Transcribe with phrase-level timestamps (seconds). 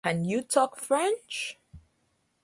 [0.03, 1.59] Can you talk French?